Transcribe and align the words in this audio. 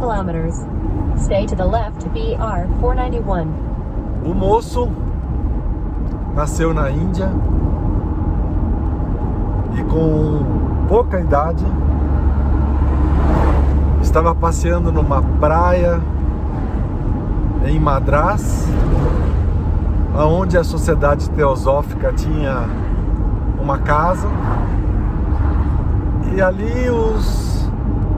kilometers. 0.00 0.64
Stay 1.16 1.46
to 1.46 1.54
the 1.54 1.64
left 1.64 2.08
BR 2.08 2.66
491. 2.80 3.52
O 4.24 4.34
moço 4.34 4.90
nasceu 6.34 6.72
na 6.72 6.90
Índia 6.90 7.30
e 9.78 9.84
com 9.84 10.86
pouca 10.88 11.20
idade 11.20 11.64
estava 14.00 14.34
passeando 14.34 14.90
numa 14.90 15.22
praia 15.38 16.00
em 17.66 17.78
Madras, 17.78 18.66
onde 20.16 20.56
a 20.56 20.64
sociedade 20.64 21.28
teosófica 21.30 22.12
tinha 22.12 22.64
uma 23.60 23.78
casa 23.78 24.28
e 26.34 26.40
ali 26.40 26.88
os 26.88 27.70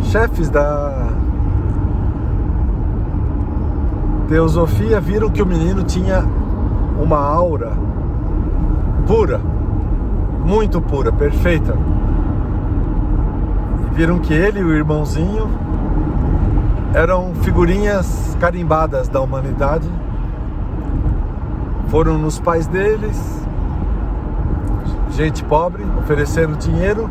chefes 0.00 0.48
da 0.48 1.23
teosofia 4.28 5.00
viram 5.00 5.30
que 5.30 5.42
o 5.42 5.46
menino 5.46 5.82
tinha 5.82 6.24
uma 7.00 7.18
aura 7.18 7.72
pura, 9.06 9.40
muito 10.44 10.80
pura, 10.80 11.12
perfeita. 11.12 11.76
E 13.86 13.94
viram 13.94 14.18
que 14.18 14.32
ele 14.32 14.60
e 14.60 14.64
o 14.64 14.74
irmãozinho 14.74 15.48
eram 16.94 17.34
figurinhas 17.42 18.36
carimbadas 18.40 19.08
da 19.08 19.20
humanidade. 19.20 19.88
Foram 21.88 22.18
nos 22.18 22.38
pais 22.38 22.66
deles, 22.66 23.46
gente 25.10 25.44
pobre, 25.44 25.84
oferecendo 25.98 26.56
dinheiro 26.56 27.10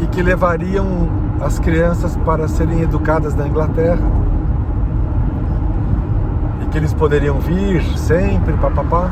e 0.00 0.06
que 0.06 0.22
levariam 0.22 1.08
as 1.40 1.58
crianças 1.58 2.16
para 2.18 2.48
serem 2.48 2.80
educadas 2.80 3.34
na 3.34 3.46
Inglaterra 3.46 4.19
que 6.70 6.78
eles 6.78 6.94
poderiam 6.94 7.40
vir 7.40 7.82
sempre, 7.98 8.52
papapá. 8.54 9.10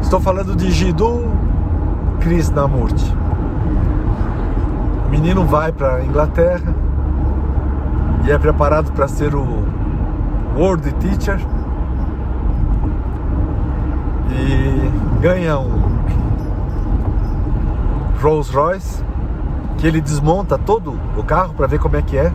Estou 0.00 0.20
falando 0.20 0.56
de 0.56 0.70
Jiddu 0.70 1.26
Krishnamurti. 2.20 3.14
O 5.06 5.10
menino 5.10 5.44
vai 5.44 5.70
para 5.70 5.96
a 5.96 6.04
Inglaterra 6.04 6.74
e 8.26 8.30
é 8.30 8.38
preparado 8.38 8.90
para 8.92 9.06
ser 9.06 9.34
o 9.34 9.64
World 10.56 10.92
Teacher 10.94 11.38
e 14.30 15.20
ganha 15.20 15.58
um 15.58 15.98
Rolls 18.22 18.54
Royce 18.54 19.04
que 19.76 19.86
ele 19.86 20.00
desmonta 20.00 20.58
todo 20.58 20.98
o 21.16 21.22
carro 21.22 21.54
para 21.54 21.66
ver 21.66 21.78
como 21.78 21.96
é 21.96 22.02
que 22.02 22.16
é 22.16 22.32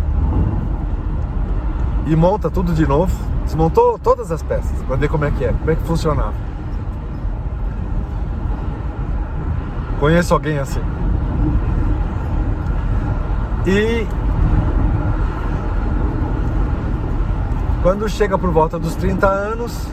e 2.06 2.16
monta 2.16 2.50
tudo 2.50 2.74
de 2.74 2.88
novo. 2.88 3.14
Desmontou 3.46 4.00
todas 4.00 4.32
as 4.32 4.42
peças 4.42 4.82
para 4.84 4.96
ver 4.96 5.10
como 5.10 5.26
é 5.26 5.32
que 5.32 5.46
é, 5.46 5.52
como 5.52 5.72
é 5.72 5.76
que 5.76 5.84
funcionava. 5.84 6.34
Conheço 10.00 10.34
alguém 10.34 10.60
assim. 10.60 10.82
E 13.66 14.06
quando 17.82 18.08
chega 18.10 18.38
por 18.38 18.50
volta 18.52 18.78
dos 18.78 18.96
30 18.96 19.28
anos, 19.28 19.88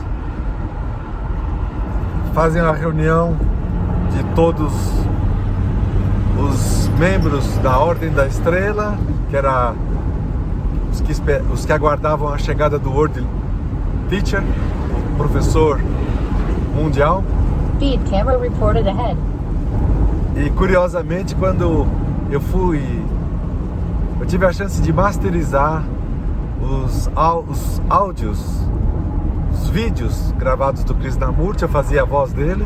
fazem 2.33 2.61
a 2.61 2.71
reunião 2.71 3.37
de 4.11 4.23
todos 4.35 4.73
os 6.37 6.87
membros 6.97 7.57
da 7.57 7.77
Ordem 7.77 8.11
da 8.11 8.27
Estrela, 8.27 8.97
que 9.29 9.35
era 9.35 9.73
os 10.91 11.01
que, 11.01 11.13
os 11.51 11.65
que 11.65 11.71
aguardavam 11.71 12.27
a 12.33 12.37
chegada 12.37 12.77
do 12.77 12.91
World 12.91 13.25
Teacher, 14.09 14.43
o 15.13 15.17
professor 15.17 15.79
mundial. 16.75 17.23
Speed 17.77 18.01
camera 18.09 18.37
reported 18.37 18.87
ahead. 18.87 19.17
E 20.35 20.49
curiosamente, 20.51 21.35
quando 21.35 21.87
eu 22.29 22.39
fui, 22.39 22.81
eu 24.19 24.25
tive 24.25 24.45
a 24.45 24.53
chance 24.53 24.81
de 24.81 24.93
masterizar 24.93 25.83
os, 26.61 27.09
os 27.49 27.81
áudios, 27.89 28.65
os 29.51 29.69
vídeos 29.69 30.31
gravados 30.37 30.83
do 30.83 30.93
Krishnamurti, 30.95 31.63
eu 31.63 31.69
fazia 31.69 32.03
a 32.03 32.05
voz 32.05 32.31
dele 32.31 32.65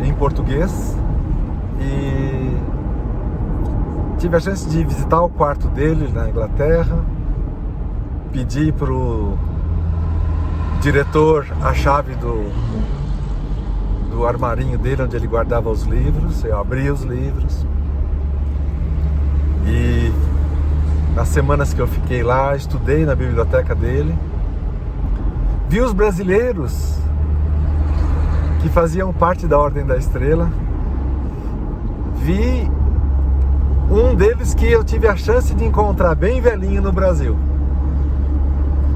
em 0.00 0.12
português 0.14 0.96
e 1.80 2.27
tive 4.18 4.36
a 4.36 4.40
chance 4.40 4.68
de 4.68 4.84
visitar 4.84 5.22
o 5.22 5.28
quarto 5.28 5.68
dele 5.68 6.10
na 6.12 6.28
Inglaterra, 6.28 6.98
pedi 8.32 8.72
pro 8.72 9.38
diretor 10.80 11.46
a 11.62 11.72
chave 11.72 12.14
do, 12.16 12.50
do 14.10 14.26
armarinho 14.26 14.76
dele 14.76 15.02
onde 15.02 15.16
ele 15.16 15.28
guardava 15.28 15.70
os 15.70 15.84
livros, 15.84 16.44
eu 16.44 16.58
abri 16.58 16.90
os 16.90 17.02
livros 17.02 17.64
e 19.66 20.12
nas 21.14 21.28
semanas 21.28 21.72
que 21.72 21.80
eu 21.80 21.86
fiquei 21.86 22.22
lá, 22.22 22.56
estudei 22.56 23.04
na 23.04 23.14
biblioteca 23.14 23.74
dele, 23.74 24.16
vi 25.68 25.80
os 25.80 25.92
brasileiros 25.92 26.98
que 28.60 28.68
faziam 28.68 29.12
parte 29.12 29.46
da 29.46 29.56
Ordem 29.56 29.86
da 29.86 29.96
Estrela 29.96 30.50
vi 32.16 32.68
um 33.90 34.14
deles 34.14 34.54
que 34.54 34.66
eu 34.66 34.84
tive 34.84 35.08
a 35.08 35.16
chance 35.16 35.54
de 35.54 35.64
encontrar 35.64 36.14
bem 36.14 36.40
velhinho 36.40 36.82
no 36.82 36.92
Brasil. 36.92 37.36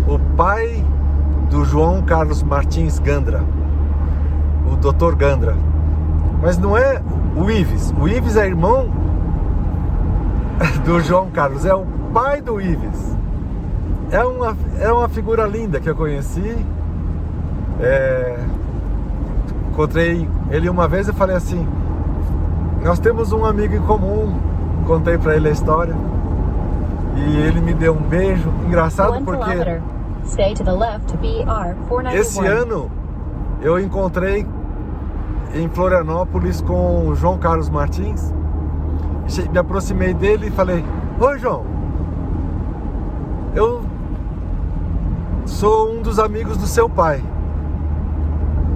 O 0.06 0.18
pai 0.36 0.84
do 1.50 1.64
João 1.64 2.02
Carlos 2.02 2.42
Martins 2.42 2.98
Gandra, 2.98 3.42
o 4.70 4.76
Dr. 4.76 5.14
Gandra. 5.14 5.56
Mas 6.42 6.58
não 6.58 6.76
é 6.76 7.00
o 7.36 7.50
Ives. 7.50 7.94
O 7.98 8.06
Ives 8.06 8.36
é 8.36 8.46
irmão 8.46 8.90
do 10.84 11.00
João 11.00 11.30
Carlos, 11.30 11.64
é 11.64 11.74
o 11.74 11.86
pai 12.12 12.42
do 12.42 12.60
Ives. 12.60 13.16
É 14.10 14.22
uma, 14.24 14.56
é 14.78 14.92
uma 14.92 15.08
figura 15.08 15.46
linda 15.46 15.80
que 15.80 15.88
eu 15.88 15.94
conheci. 15.94 16.56
É, 17.80 18.38
encontrei 19.70 20.28
ele 20.50 20.68
uma 20.68 20.86
vez 20.86 21.08
e 21.08 21.12
falei 21.14 21.36
assim: 21.36 21.66
nós 22.82 22.98
temos 22.98 23.32
um 23.32 23.44
amigo 23.44 23.74
em 23.74 23.80
comum. 23.80 24.51
Contei 24.86 25.18
para 25.18 25.36
ele 25.36 25.48
a 25.48 25.52
história. 25.52 25.94
E 27.16 27.36
ele 27.36 27.60
me 27.60 27.74
deu 27.74 27.94
um 27.94 28.02
beijo. 28.02 28.48
Engraçado 28.66 29.22
porque 29.24 29.50
esse 32.14 32.44
ano 32.46 32.90
eu 33.60 33.78
encontrei 33.78 34.46
em 35.54 35.68
Florianópolis 35.68 36.60
com 36.60 37.08
o 37.08 37.14
João 37.14 37.38
Carlos 37.38 37.68
Martins. 37.68 38.32
Me 39.50 39.58
aproximei 39.58 40.14
dele 40.14 40.48
e 40.48 40.50
falei: 40.50 40.84
Oi, 41.20 41.38
João. 41.38 41.64
Eu 43.54 43.82
sou 45.44 45.92
um 45.92 46.02
dos 46.02 46.18
amigos 46.18 46.56
do 46.56 46.66
seu 46.66 46.88
pai. 46.88 47.22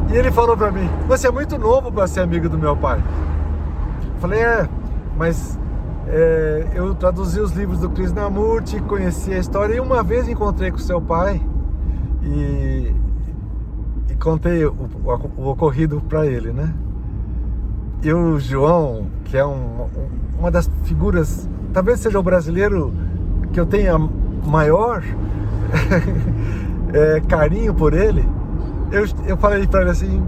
E 0.09 0.17
ele 0.17 0.31
falou 0.31 0.57
para 0.57 0.71
mim: 0.71 0.89
Você 1.09 1.29
é 1.29 1.31
muito 1.31 1.59
novo 1.59 1.91
para 1.91 2.07
ser 2.07 2.21
amigo 2.21 2.49
do 2.49 2.59
meu 2.59 2.77
pai. 2.77 3.03
Falei, 4.21 4.41
é, 4.41 4.69
mas 5.17 5.59
é, 6.09 6.69
eu 6.75 6.95
traduzi 6.95 7.41
os 7.41 7.53
livros 7.53 7.81
do 7.81 7.91
Krishnamurti, 7.91 8.81
conheci 8.83 9.33
a 9.33 9.39
história 9.39 9.75
e 9.75 9.81
uma 9.81 10.03
vez 10.03 10.29
encontrei 10.29 10.71
com 10.71 10.79
seu 10.79 11.01
pai 11.01 11.41
e, 12.23 12.95
e 14.11 14.15
contei 14.15 14.65
o, 14.65 14.73
o, 14.73 15.43
o 15.43 15.49
ocorrido 15.49 16.01
para 16.09 16.27
ele, 16.27 16.53
né? 16.53 16.73
E 18.03 18.13
o 18.13 18.39
João, 18.39 19.07
que 19.25 19.37
é 19.37 19.45
um, 19.45 19.89
uma 20.39 20.51
das 20.51 20.71
figuras, 20.85 21.49
talvez 21.73 21.99
seja 21.99 22.19
o 22.21 22.23
brasileiro 22.23 22.95
que 23.53 23.59
eu 23.59 23.67
tenha 23.67 23.99
maior 24.47 25.03
é, 26.93 27.21
carinho 27.27 27.75
por 27.75 27.95
ele, 27.95 28.25
eu, 28.93 29.05
eu 29.27 29.37
falei 29.37 29.67
para 29.67 29.81
ele 29.81 29.91
assim, 29.91 30.23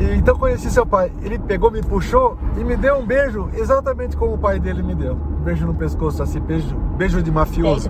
e, 0.00 0.16
então 0.16 0.36
conheci 0.36 0.70
seu 0.70 0.86
pai. 0.86 1.12
Ele 1.22 1.38
pegou, 1.38 1.70
me 1.70 1.82
puxou 1.82 2.38
e 2.56 2.64
me 2.64 2.76
deu 2.76 2.96
um 2.96 3.04
beijo, 3.06 3.50
exatamente 3.54 4.16
como 4.16 4.34
o 4.34 4.38
pai 4.38 4.58
dele 4.58 4.82
me 4.82 4.94
deu. 4.94 5.14
Um 5.14 5.42
beijo 5.42 5.66
no 5.66 5.74
pescoço, 5.74 6.22
assim, 6.22 6.40
beijo, 6.40 6.74
beijo 6.96 7.22
de 7.22 7.30
mafioso. 7.30 7.88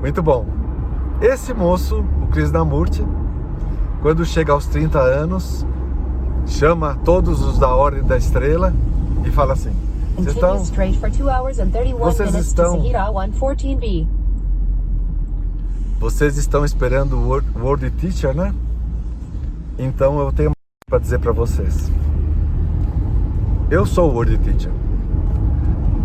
Muito 0.00 0.22
bom. 0.22 0.46
Esse 1.20 1.52
moço, 1.54 2.04
o 2.22 2.26
Krishnamurti, 2.28 3.04
quando 4.02 4.24
chega 4.24 4.52
aos 4.52 4.66
30 4.66 4.98
anos, 5.00 5.66
chama 6.46 6.96
todos 7.04 7.42
os 7.42 7.58
da 7.58 7.74
Ordem 7.74 8.02
da 8.04 8.16
Estrela 8.16 8.72
e 9.24 9.30
fala 9.30 9.54
assim: 9.54 9.72
Vocês 10.16 10.36
estão, 10.36 10.50
vocês 12.12 12.34
estão 12.46 12.76
vocês 15.98 16.36
estão 16.36 16.64
esperando 16.64 17.16
o 17.16 17.28
World, 17.58 17.90
Teacher, 17.92 18.34
né? 18.34 18.54
Então 19.78 20.18
eu 20.20 20.32
tenho 20.32 20.50
para 20.88 20.98
dizer 20.98 21.18
para 21.18 21.32
vocês. 21.32 21.90
Eu 23.70 23.86
sou 23.86 24.10
o 24.10 24.14
World 24.14 24.38
Teacher. 24.38 24.72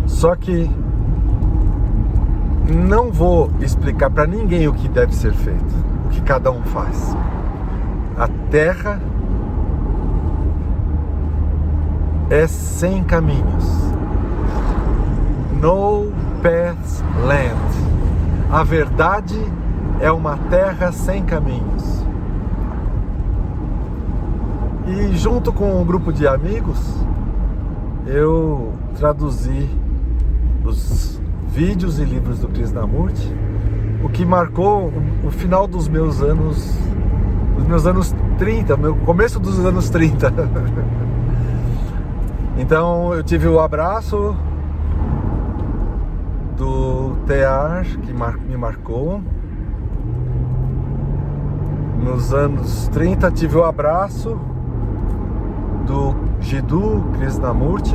Só 0.06 0.34
que 0.34 0.70
não 2.68 3.10
vou 3.10 3.50
explicar 3.60 4.10
para 4.10 4.26
ninguém 4.26 4.68
o 4.68 4.72
que 4.72 4.88
deve 4.88 5.14
ser 5.14 5.32
feito, 5.32 5.74
o 6.06 6.08
que 6.08 6.20
cada 6.22 6.50
um 6.50 6.62
faz. 6.62 7.16
A 8.16 8.28
terra 8.50 9.00
é 12.30 12.46
sem 12.46 13.02
caminhos. 13.04 13.64
No 15.60 16.10
path 16.42 17.02
land. 17.26 17.90
A 18.50 18.64
verdade 18.64 19.38
é 19.38 19.60
uma 20.12 20.36
terra 20.50 20.92
sem 20.92 21.24
caminhos. 21.24 22.04
E 24.86 25.16
junto 25.16 25.52
com 25.52 25.80
um 25.80 25.84
grupo 25.84 26.12
de 26.12 26.26
amigos, 26.26 26.78
eu 28.06 28.72
traduzi 28.96 29.68
os 30.64 31.20
vídeos 31.48 31.98
e 31.98 32.04
livros 32.04 32.38
do 32.38 32.48
Krishnamurti, 32.48 33.34
o 34.02 34.08
que 34.08 34.24
marcou 34.24 34.92
o 35.24 35.30
final 35.30 35.66
dos 35.66 35.88
meus 35.88 36.20
anos, 36.20 36.76
os 37.56 37.66
meus 37.66 37.86
anos 37.86 38.14
30, 38.38 38.76
meu 38.76 38.96
começo 38.96 39.38
dos 39.38 39.64
anos 39.64 39.88
30. 39.90 40.32
então 42.58 43.14
eu 43.14 43.22
tive 43.22 43.48
o 43.48 43.60
abraço 43.60 44.36
do 46.56 47.16
Tear 47.26 47.84
que 47.84 48.12
me 48.12 48.56
marcou. 48.56 49.22
Nos 52.02 52.32
anos 52.32 52.88
30 52.88 53.30
tive 53.30 53.58
o 53.58 53.64
abraço 53.64 54.38
do 55.86 56.14
Jiddu 56.40 57.04
Krishnamurti. 57.12 57.94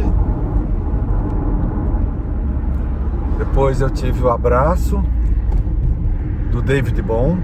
Depois 3.40 3.82
eu 3.82 3.90
tive 3.90 4.24
o 4.24 4.30
abraço 4.30 5.04
do 6.52 6.62
David 6.62 7.02
Bom, 7.02 7.36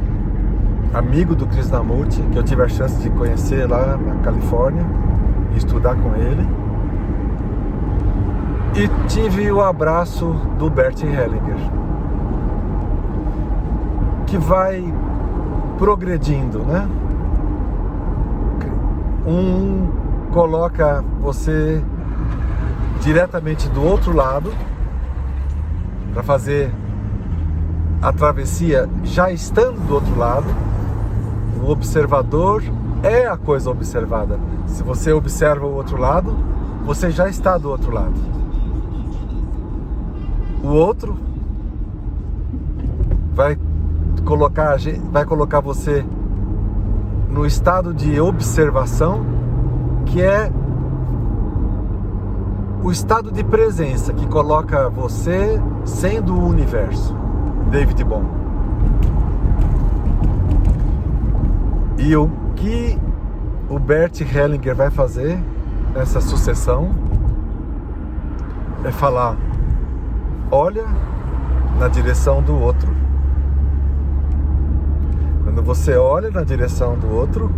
amigo 0.94 1.36
do 1.36 1.48
Krishnamurti, 1.48 2.22
que 2.32 2.38
eu 2.38 2.44
tive 2.44 2.62
a 2.62 2.70
chance 2.70 3.02
de 3.02 3.10
conhecer 3.10 3.68
lá 3.68 3.98
na 3.98 4.22
Califórnia 4.24 4.86
e 5.54 5.58
estudar 5.58 5.96
com 5.96 6.16
ele. 6.16 6.48
E 8.76 9.08
tive 9.08 9.52
o 9.52 9.62
abraço 9.62 10.28
do 10.60 10.70
Bert 10.70 11.02
Hellinger, 11.02 11.58
que 14.28 14.38
vai 14.38 14.82
progredindo, 15.82 16.60
né? 16.60 16.88
Um 19.26 19.90
coloca 20.32 21.04
você 21.20 21.84
diretamente 23.02 23.68
do 23.70 23.84
outro 23.84 24.16
lado 24.16 24.54
para 26.14 26.22
fazer 26.22 26.72
a 28.00 28.14
travessia 28.14 28.88
já 29.04 29.32
estando 29.32 29.80
do 29.88 29.96
outro 29.96 30.16
lado. 30.16 30.46
O 31.64 31.72
observador 31.72 32.62
é 33.02 33.26
a 33.26 33.36
coisa 33.36 33.72
observada. 33.72 34.40
Se 34.68 34.84
você 34.84 35.12
observa 35.12 35.66
o 35.66 35.74
outro 35.74 35.98
lado, 35.98 36.32
você 36.86 37.10
já 37.10 37.28
está 37.28 37.58
do 37.58 37.72
outro 37.72 37.92
lado. 37.92 38.22
O 40.64 40.68
outro 40.68 41.18
vai 43.34 43.58
colocar, 44.26 44.78
vai 45.12 45.26
colocar 45.26 45.60
você 45.60 46.06
no 47.30 47.46
estado 47.46 47.94
de 47.94 48.20
observação 48.20 49.26
que 50.06 50.22
é 50.22 50.52
o 52.84 52.92
estado 52.92 53.32
de 53.32 53.44
presença 53.44 54.12
que 54.12 54.26
coloca 54.28 54.90
você 54.90 55.62
sendo 55.86 56.34
o 56.34 56.48
universo. 56.48 57.16
David 57.70 58.04
Bom. 58.04 58.26
E 61.98 62.16
o 62.16 62.30
que 62.56 63.00
o 63.70 63.80
Bert 63.80 64.20
Hellinger 64.22 64.76
vai 64.76 64.90
fazer 64.90 65.40
nessa 65.96 66.20
sucessão 66.20 66.92
é 68.84 68.92
falar: 68.92 69.38
olha 70.52 70.86
na 71.80 71.88
direção 71.88 72.42
do 72.42 72.60
outro. 72.60 73.01
Quando 75.52 75.64
você 75.64 75.98
olha 75.98 76.32
na 76.32 76.46
direção 76.46 76.98
do 76.98 77.14
outro, 77.14 77.52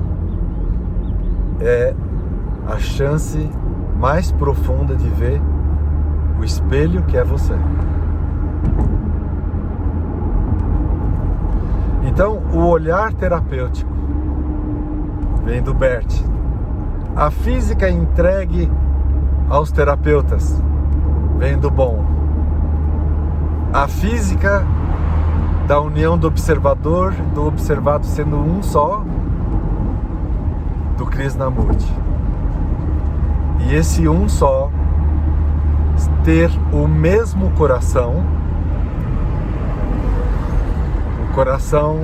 é 1.61 1.93
a 2.67 2.79
chance 2.79 3.47
mais 3.99 4.31
profunda 4.31 4.95
de 4.95 5.07
ver 5.09 5.39
o 6.39 6.43
espelho 6.43 7.03
que 7.03 7.15
é 7.15 7.23
você. 7.23 7.53
Então, 12.01 12.41
o 12.51 12.65
olhar 12.65 13.13
terapêutico 13.13 13.91
vem 15.45 15.61
do 15.61 15.71
Bert. 15.71 16.19
A 17.15 17.29
física 17.29 17.91
entregue 17.91 18.71
aos 19.47 19.71
terapeutas 19.71 20.59
vem 21.37 21.59
do 21.59 21.69
bom. 21.69 22.03
A 23.71 23.87
física 23.87 24.65
da 25.67 25.79
união 25.79 26.17
do 26.17 26.27
observador, 26.27 27.13
do 27.33 27.47
observado 27.47 28.05
sendo 28.05 28.35
um 28.35 28.61
só, 28.61 29.03
do 30.97 31.05
Krishnamurti. 31.05 31.91
E 33.61 33.73
esse 33.75 34.07
um 34.07 34.27
só 34.27 34.69
ter 36.23 36.49
o 36.71 36.87
mesmo 36.87 37.51
coração, 37.51 38.23
o 41.29 41.33
coração 41.33 41.99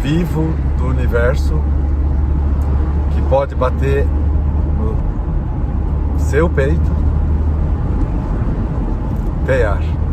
vivo 0.00 0.54
do 0.78 0.86
universo 0.86 1.60
que 3.12 3.22
pode 3.22 3.54
bater 3.54 4.06
no 4.78 6.18
seu 6.18 6.48
peito, 6.48 6.90
tear. 9.46 10.03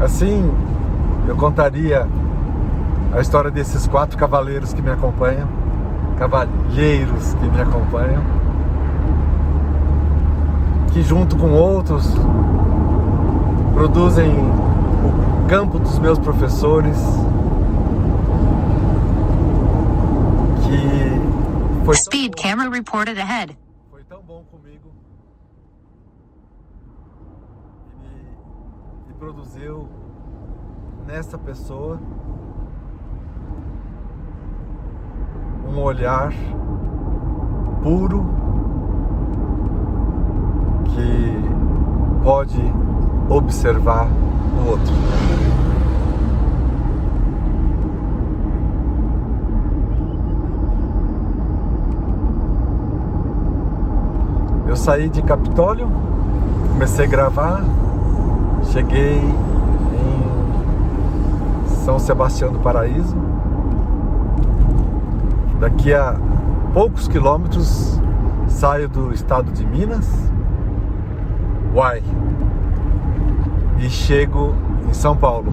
Assim, 0.00 0.52
eu 1.26 1.36
contaria 1.36 2.06
a 3.12 3.20
história 3.20 3.50
desses 3.50 3.86
quatro 3.86 4.16
cavaleiros 4.18 4.72
que 4.72 4.82
me 4.82 4.90
acompanham 4.90 5.48
cavalheiros 6.16 7.34
que 7.34 7.44
me 7.44 7.60
acompanham, 7.60 8.22
que 10.92 11.02
junto 11.02 11.36
com 11.36 11.52
outros 11.52 12.06
produzem 13.74 14.30
o 14.30 15.46
campo 15.46 15.78
dos 15.78 15.98
meus 15.98 16.18
professores, 16.18 16.96
que 20.64 21.84
foi 21.84 21.96
Speed 21.96 22.34
camera 22.34 22.70
reported 22.70 23.20
ahead. 23.20 23.56
Foi 23.90 24.02
tão 24.04 24.22
bom 24.22 24.42
comigo 24.50 24.90
e, 28.02 29.05
e 29.05 29.05
produziu 29.18 29.88
nessa 31.06 31.38
pessoa 31.38 31.98
um 35.66 35.80
olhar 35.80 36.32
puro 37.82 38.26
que 40.84 42.22
pode 42.22 42.60
observar 43.30 44.06
o 44.06 44.70
outro. 44.70 44.94
Eu 54.68 54.76
saí 54.76 55.08
de 55.08 55.22
Capitólio, 55.22 55.88
comecei 56.72 57.06
a 57.06 57.08
gravar, 57.08 57.64
cheguei 58.72 59.20
em 59.94 61.66
São 61.84 61.98
Sebastião 61.98 62.52
do 62.52 62.58
Paraíso, 62.58 63.16
Daqui 65.58 65.94
a 65.94 66.14
poucos 66.74 67.08
quilômetros 67.08 67.98
saio 68.46 68.90
do 68.90 69.10
estado 69.12 69.50
de 69.50 69.66
Minas, 69.66 70.06
Uai, 71.74 72.02
e 73.78 73.88
chego 73.88 74.54
em 74.86 74.92
São 74.92 75.16
Paulo. 75.16 75.50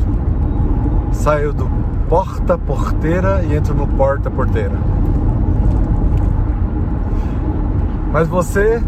Saio 1.14 1.54
do 1.54 1.70
Porta 2.10 2.58
Porteira 2.58 3.44
e 3.44 3.56
entro 3.56 3.74
no 3.74 3.88
Porta 3.88 4.30
Porteira. 4.30 4.76
Mas 8.12 8.28
você 8.28 8.82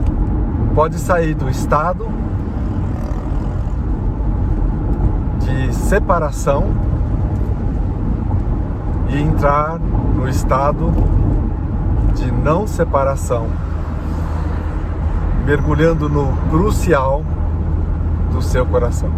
pode 0.74 1.00
sair 1.00 1.34
do 1.34 1.50
estado 1.50 2.08
de 5.40 5.74
separação 5.86 6.74
e 9.08 9.22
entrar 9.22 9.78
no 9.80 10.28
estado 10.28 10.92
de 12.16 12.32
não 12.32 12.66
separação, 12.66 13.48
mergulhando 15.46 16.10
no 16.10 16.36
crucial 16.50 17.24
do 18.32 18.42
seu 18.42 18.66
coração. 18.66 19.12